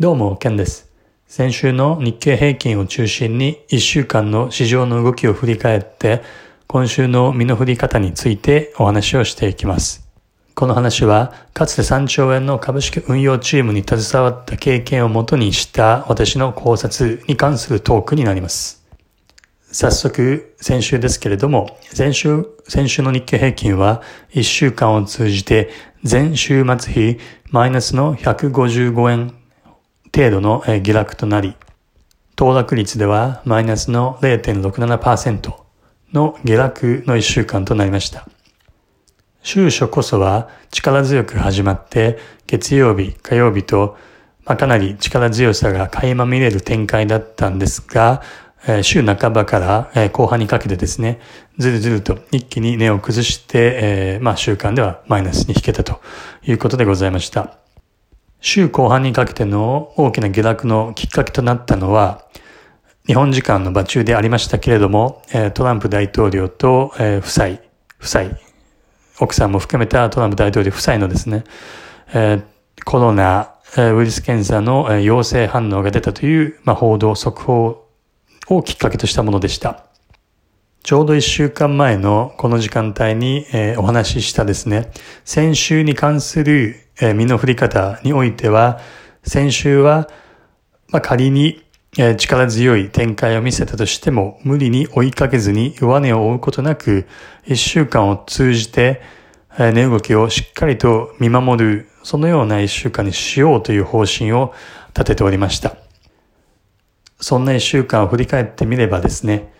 [0.00, 0.88] どうも、ケンです。
[1.26, 6.22] 先週の日経平均を中心に1週間の市場の動きを振り返って、
[6.68, 10.08] 今週の身の振り方についてお話をしていきます。
[10.54, 18.86] この話は、かつて3兆円の株式運用チームに携わった経験をもとにした私の考察に関するトークになります。
[19.72, 25.70] 早速、先週ですけれども、先週、先週の日経平均は1週間を通じて
[26.04, 27.18] 全週末比
[27.50, 29.37] マイナスの155円
[30.14, 31.54] 程度の下落となり、
[32.36, 35.52] 騰落率ではマイナスの0.67%
[36.12, 38.26] の下落の1週間となりました。
[39.42, 43.96] 週初こそは力強く始まって月曜日、火曜日と、
[44.44, 48.22] まあ、かなり力強さが垣間見れる展開だったんですが、
[48.82, 49.58] 週半ばか
[49.94, 51.20] ら、後半にかけてですね、
[51.58, 56.00] ずるずると一気に根を崩して、まあ週間ではマイナスに引けたと
[56.42, 57.67] いうことでございました。
[58.40, 62.24] 週後半にかけての大きな下落のきっかけとなったのは、
[63.06, 65.22] 日本時間の場中でありましたけれども、
[65.54, 67.46] トランプ大統領と夫妻、
[68.00, 68.24] 夫妻、
[69.20, 71.44] 奥さんも含めたトランプ大統領夫妻のですね、
[72.84, 77.88] コロナウイルス検査の陽性反応が出たという、まあ、報道、速報
[78.48, 79.84] をきっかけとしたものでした。
[80.82, 84.90] ちょうど一週間前のこの時間帯に、えー、お話ししたですね、
[85.24, 88.80] 先週に関する、え、身の振り方においては、
[89.22, 90.08] 先週は、
[90.88, 91.64] まあ、仮に、
[91.96, 97.06] え、力強い展開を見せたとしても、無理に追いかけずに上値を追うことなく、
[97.46, 99.00] 一週間を通じて、
[99.58, 104.54] え値動きをしっかりと見守る、そのような一週間にしようという方針を
[104.88, 105.76] 立てておりました。
[107.20, 109.52] そんな一週間を振り返ってみればですね、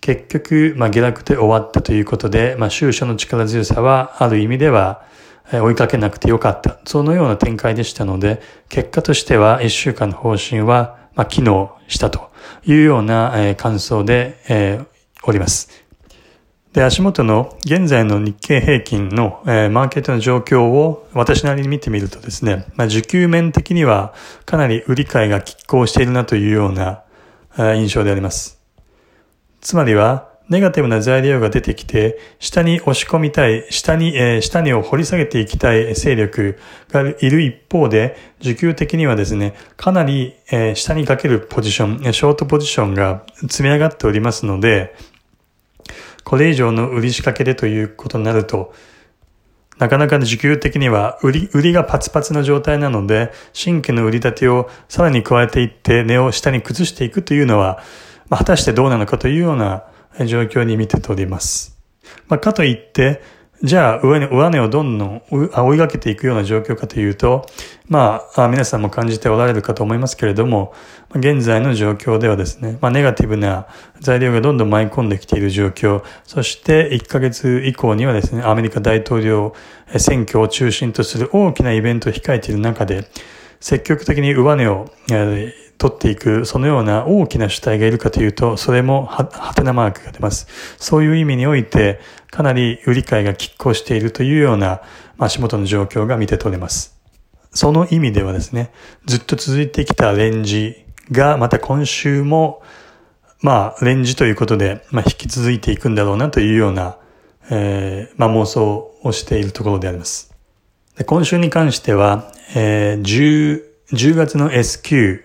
[0.00, 5.02] 結局、まあ、下落で終わったということで、まあ、収書の力強さは、ある意味では、
[5.52, 6.78] 追いかけなくてよかった。
[6.84, 12.30] そのような展開でしたので、結果としては一週間の方針は、まあ、機能したと
[12.64, 14.86] いうような、えー、感想で、えー、
[15.24, 15.84] おります。
[16.72, 24.12] で、足元の現在の日経平均の、えー、マーケットの状況を私なりに見てみるとですね、まあ、需給面的には
[24.44, 27.02] かなり売り買いが拮抗しているなというような、
[27.56, 28.60] え印象であります。
[29.60, 36.58] つまりは、ネガティブな材料が出てきて、下に押し込みたい、下に、えー、下にを掘り下げていきたい勢力
[36.90, 44.94] がいる一方で、需給的にはですね、かなり、えー、下にかけるポジション、ショートポジションが積み上がっておりますので、
[46.24, 48.74] これ以上の売り仕掛けでということになると、
[49.78, 57.82] なかなか需給的には売り、売りがパツパツの状態なので、新規の売り立てをさらに加えていって値を下に崩していくというのは、
[58.28, 59.84] まあ、果たしてどうなのかというような
[60.26, 61.78] 状況に見て取ります。
[62.28, 63.22] まあ、かといって、
[63.62, 67.46] じゃあ上値上値をどんどん追いかけていくような状況かというと、
[67.88, 70.74] まあ、皆さんも感じておられるかと思いますけれども、
[71.14, 73.66] 現在の状況ではですね、まあ、ネガティブな
[74.00, 79.54] 材料がどんどん舞い込んできている状況、そして1ヶ月以降にはですね、アメリカ大統領
[79.96, 83.08] 選挙を中心とする大きなイベントを控えている中で、
[83.60, 84.90] 積極的に上値を
[85.78, 90.46] 取っていく、そのような大きな主体がいるかというと、それもは、はてなマークが出ます。
[90.78, 94.82] そういう意味において、かなり売り買いが拮抗しているというような
[95.16, 96.94] まあ足元の状況が見て取れます。
[97.50, 98.72] その意味ではですね、
[99.06, 102.62] ずっと続いてきたレンジがまた今週も、
[103.40, 106.98] まあ、レンジということで、まあ、引き続いていくんだろうなというような、
[107.50, 110.34] えー、まあ、妄想をしているところであります。
[110.96, 113.62] で今週に関しては、えー、10、
[113.92, 115.23] 10月の S q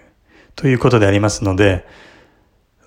[0.59, 1.86] ということでありますので、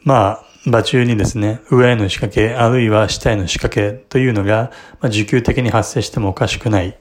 [0.02, 6.98] まあ、場中にですね、上への仕掛け、あるいは下への仕掛けというのが、まあ、需給的に発生してもおかしくない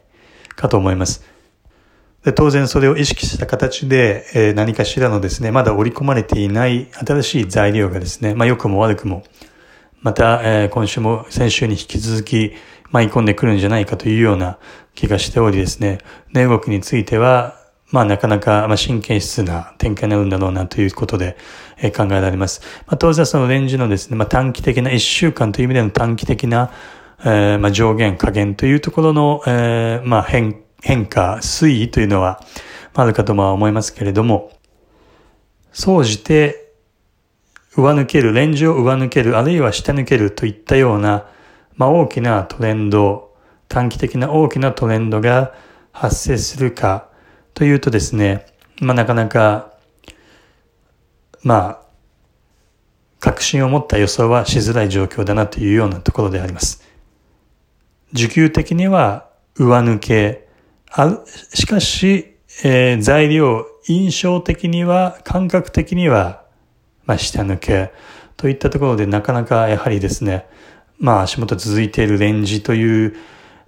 [0.55, 1.25] かと思います。
[2.23, 9.23] で当然それを意識した形で、えー、何かしらのですね、まだ織り込まれていない新しい材料がですね、まあ良くも悪くも、
[9.99, 12.53] また、えー、今週も先週に引き続き
[12.91, 14.57] 舞い込んでくるんじゃないかというような
[14.95, 15.97] 気がしておりですね、
[16.31, 17.60] 値動きについては、
[17.91, 21.37] まあなかなか、まあ、神経質な展開になるんだろうなということで、
[21.77, 22.61] え、考えられます。
[22.87, 26.71] まあ、当然そのレンジのですね、まあ、短期的な、一週間という意味での短期的な、
[27.23, 32.41] えー、まあ、上限、下限というところの、えー、まあ変、変化、推移というのは、
[32.93, 34.51] あるかとは思いますけれども、
[35.71, 36.73] 総じて、
[37.75, 41.25] 上抜ける、レンジを上抜ける、あるいは下抜けるといったような、
[41.75, 43.33] まあ大きなトレンド、
[43.69, 45.53] 短期的な大きなトレンドが
[45.93, 47.10] 発生するか、
[47.61, 48.47] というとですね、
[48.79, 49.73] まあなかなか、
[51.43, 51.81] まあ、
[53.19, 56.83] 確信を持った予想はしづらい状況だなというようなところであります。
[58.13, 60.47] 需給的には上抜け、
[60.89, 61.19] あ
[61.53, 66.43] しかし、えー、材料印象的には、感覚的には、
[67.05, 67.91] まあ、下抜け
[68.37, 70.47] といったところでなかなかやはりですね、
[70.97, 73.15] まあ足元続いているレンジという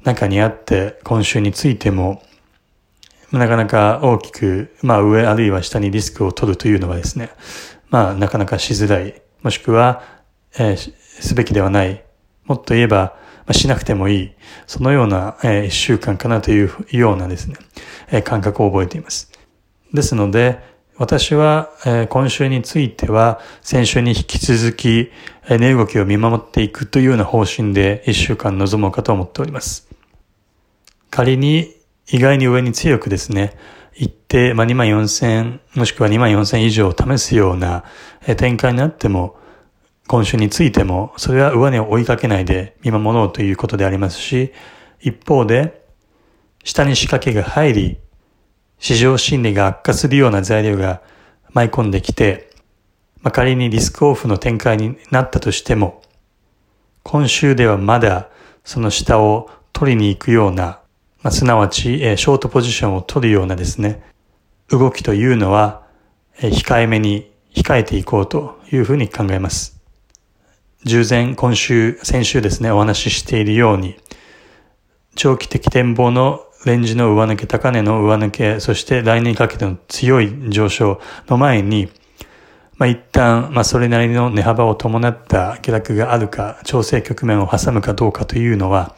[0.04, 2.24] 中にあって、今週についても、
[3.38, 7.32] なかなか大きく、まあ上あるいは下にリスクを取るというのはですね、
[7.90, 10.04] まあなかなかしづらい、もしくは、
[10.58, 12.04] えー、すべきではない、
[12.46, 14.32] もっと言えば、まあ、しなくてもいい、
[14.68, 17.56] そのような、えー、一週間かなというようなですね、
[18.10, 19.32] えー、感覚を覚えています。
[19.94, 20.60] ですので、
[20.98, 25.12] 私は、えー、今週については、先週に引き続き、
[25.48, 29.88] えー、値動きを見守っていくというような方針で一週間臨もうかと思っております。
[31.10, 31.73] 仮に
[32.12, 33.58] 意外に上に強くですね、
[33.96, 37.84] 行って、まあ、2万4千、もしくは2万4千以上を試すような
[38.38, 39.38] 展開になっても、
[40.08, 44.52] 今週についても、それは上値を追いかけないで見守ろうということでありますし、
[45.00, 45.84] 一方で、
[46.64, 47.98] 下に仕掛けが入り、
[48.80, 51.02] 市場心理が悪化するような材料が
[51.54, 52.50] 舞い込んできて、
[53.22, 56.02] まあ、仮にリスクオフの展開になったとしても、
[57.04, 58.30] 今週ではまだ
[58.66, 60.80] その下を取りに行くような
[61.24, 64.04] まあ、すなわち、えショートポジションを取るようなですね、
[64.70, 65.84] 動きというのは、
[66.42, 69.82] え控えめに控えていこうというふうに考えます。
[70.84, 73.96] 従前、今週、先週ですね、お話ししているように、
[75.16, 81.88] 長期的展望のレンジの上抜け、高値の上抜け、そして来年にかけての強い上昇の前に、
[82.76, 88.94] まあ、一旦、まあ、それなりの値幅を伴った下落があるか、調整局面を挟むかどうかというのは、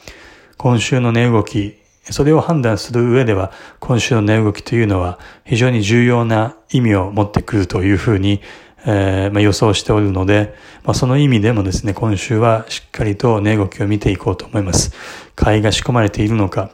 [0.57, 8.41] 今週の値動き、それを判断する上では、今週の値動きというのは非常に重要な意味を持ってくるというふうに、
[8.85, 10.53] えー、まあ、予想しておるので、
[10.83, 14.93] まあ、その意味でもですね、今週はしっかりと値動きを見ていこうと思います。
[15.35, 16.69] 買いが仕込まれているのか、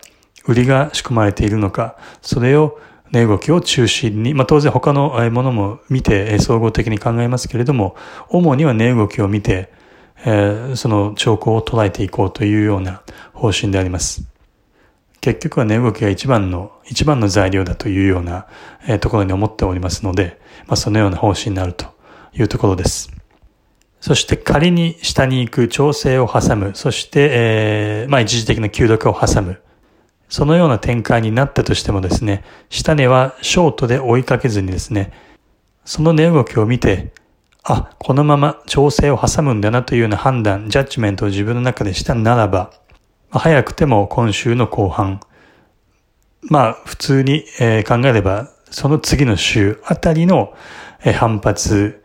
[0.45, 2.79] 売りが仕込まれているのか、それを
[3.11, 7.95] 値動きを中心に、まあ、当然他のものも見て総合的に考えますけれども、
[8.29, 9.71] 主には値動きを見て、
[10.25, 13.01] えー、その兆候を捉えていこうというような
[13.33, 14.30] 方針であります。
[15.21, 18.47] 結局は値動きが一番の、一番の材料だというような、
[18.87, 21.85] えー、ところに思っておりますので、まあ、そのような方針になると
[22.33, 23.11] いうところです。
[24.01, 29.61] そして仮に下に行く調整を挟む、そして、えー、まあ一時的な急落を挟む。
[30.27, 35.11] そのような展開になったとしてもですね、下値はショートで追いかけずにですね、
[35.85, 37.13] その値動きを見て、
[37.63, 42.71] あ、このまま調整を挟むんだなというような判断、ジャッジメントを自分の中でしたならば、
[43.31, 45.21] 早くても今週の後半、
[46.41, 50.53] まあ普通に、え考えればその次の週あたりの、
[51.03, 52.03] え反発、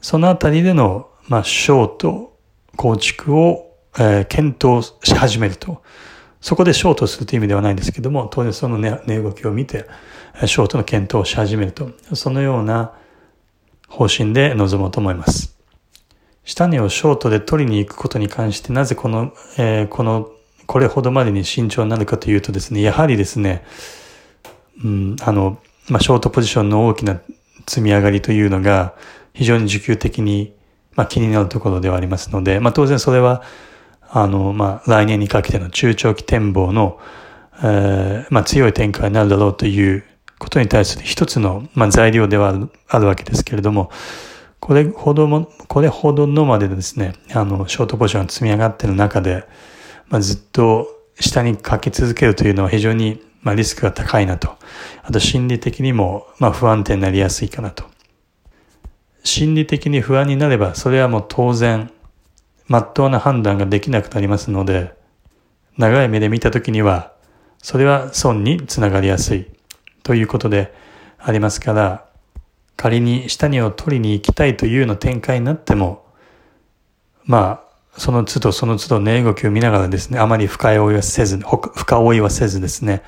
[0.00, 2.38] そのあたりでの、まあ、ショート
[2.76, 5.82] 構築を、え検討し始めると。
[6.40, 9.86] そこでショートするという意味ではないんですけども、当然その値、動きを見て、
[10.46, 11.90] ショートの検討をし始めると。
[12.14, 12.92] そのような
[13.88, 15.49] 方針で臨もうと思います。
[16.44, 20.30] 下値をショートで取りに行くことに関してなぜこの、えー、この、
[20.66, 23.64] これほどまでに慎重になるかというとですね、やはりですね、
[24.84, 25.58] うん、あの、
[25.88, 27.20] まあ、ショートポジションの大きな
[27.66, 28.94] 積み上がりというのが
[29.34, 30.54] 非常に需給的に、
[30.94, 33.42] まあ、気になるところではありますので、まあ、当然それは、
[34.08, 36.98] あの、まあ、来年にかけての中長期展望の、
[37.62, 40.04] えー、まあ、強い展開になるだろうという
[40.38, 43.90] ことに対する一つの、まあ、材料ではあるわけですけれども、
[44.60, 49.44] これほども、これほどのまでですね、あの、ショートポジションが積み上がってる中で、
[50.08, 50.88] まあ、ずっと
[51.18, 54.56] 下にかけ続けるというのは非常に、まあ、リスクが高いなと。
[55.02, 57.84] あと心理的にも、まあ、不安定になりやすいかなと。
[59.24, 61.90] 心理的に不安になれば、それはもう当然、
[62.66, 64.94] まっとうな判断ができなくなりますので、
[65.78, 67.12] 長い目で見たときには、
[67.58, 69.46] それは損につながりやすい
[70.02, 70.72] ということで
[71.18, 72.09] ありますから、
[72.80, 76.06] 仮に下にを取りに行きたいというような展開になっても、
[77.24, 77.62] ま
[77.94, 83.02] あ、その都度その都度値動きを見ながらですね、あまり深追いはせず、深追いはせずですね、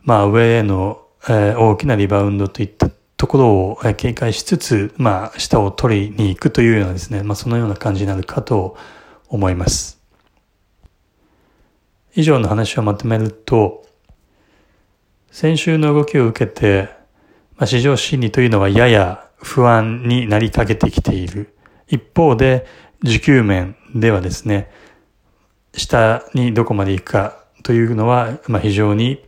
[0.00, 2.88] まあ上への、えー、大きなリバウンドといった
[3.18, 8.78] ところを警戒しつつ、まあ下を取りに行くというようなですね、まあそのような感じになるかと
[9.28, 10.00] 思います。
[12.14, 13.84] 以上の話をまとめると、
[15.30, 17.01] 先週の動きを受けて、
[17.62, 21.54] まあ、市場心理というのはやや不安になりかけてきている。
[21.86, 22.66] 一方で、
[23.04, 24.68] 需給面ではですね、
[25.72, 29.24] 下にどこまで行くかというのは、まあ、非常に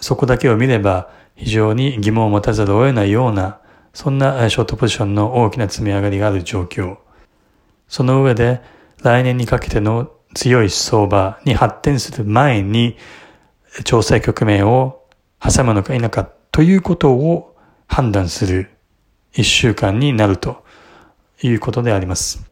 [0.00, 3.60] そこだけを見れば非常に疑問を持たざるを得ないような、
[3.94, 6.96] そんなショートポジションの大きな積み上がりがある状況。
[7.86, 8.62] その上で
[9.04, 12.96] 来年にかけての強い相場に発展する前に
[13.84, 15.04] 調整局面を
[15.38, 17.52] 挟むのか否かということを
[17.86, 18.70] 判断する
[19.32, 20.64] 一週間になると
[21.42, 22.46] いうことであります。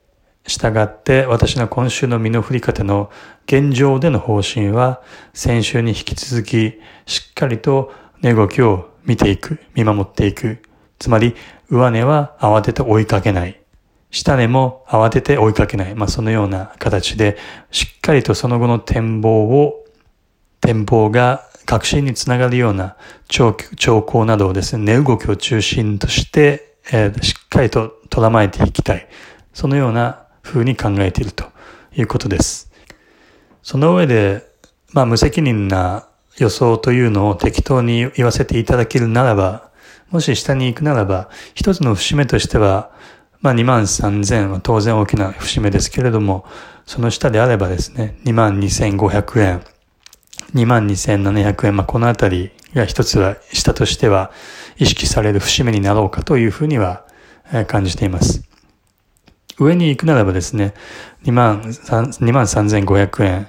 [0.46, 3.10] したがって私の今週の身の振り方の
[3.46, 5.00] 現状での方針は
[5.32, 10.62] 先週に引き続きしっかりと値動きを見ていく、見守っていく。
[10.98, 11.34] つまり
[11.68, 13.60] 上値は慌てて追いかけない。
[14.10, 15.94] 下値も慌てて追いかけない。
[15.94, 17.36] まあそのような形で
[17.70, 19.84] しっかりとその後の展望を、
[20.60, 22.96] 展望が確信につながるような
[23.28, 23.54] 兆
[24.02, 29.08] 候などをですね、値動きを中心として、えー、しっかりと捉まえていきたい。
[29.52, 31.44] そのような風に考えていると
[31.96, 32.70] いうことです。
[33.62, 34.46] その上で、
[34.92, 36.06] まあ無責任な
[36.38, 39.70] 予想というのを適当に言わせていただけるならば、
[40.10, 42.90] もし下に行くならば、一つの節目としては、
[43.40, 46.44] まあ2万3000は当然大きな節目ですけれども、
[46.86, 49.64] その下であればですね、2万2500円、
[50.54, 54.30] 22,700円、まあこのあたりが一つは下としては
[54.76, 57.04] 意識される節目になろうかというふうには
[57.66, 58.42] 感じています。
[59.58, 60.74] 上に行くならばですね、
[61.24, 63.48] 23,500円、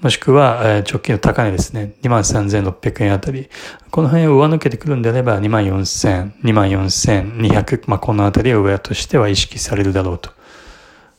[0.00, 3.48] もしくは、直近の高値ですね、23,600円あたり。
[3.90, 10.30] この辺を上抜けてくるんであれば、24,000、24,200、まあ、このあたりを上としては意識されるだろうと。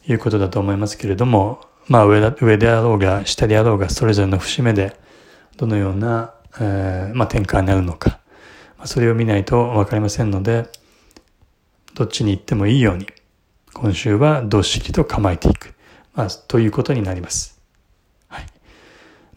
[0.08, 4.96] いうことだと思いますけれども、まあ上だ、上であろうが、下であろうが、それぞれの節目で、
[5.58, 8.20] どのような、えー、まあ、展開になるのか、
[8.78, 10.68] まあ、それを見ないとわかりませんので、
[11.94, 13.08] どっちに行ってもいいように、
[13.74, 15.74] 今週はどっしりと構えていく。
[16.14, 17.60] まあ、ということになります。
[18.28, 18.46] はい。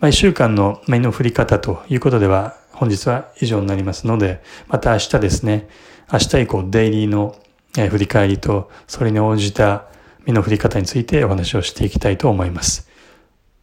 [0.01, 5.69] まあ、一週間の目の振り方ということでは、本日は以上になりますので、また明日ですね、
[6.13, 7.37] 明日以降デイリーの
[7.75, 9.87] 振り返りと、それに応じた
[10.25, 12.89] 目の振り方についてお話をしていきたいと思います。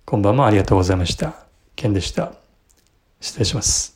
[0.05, 1.35] こんばんもありがとうございました。
[1.75, 2.44] ケンでした。
[3.25, 3.94] 失礼します。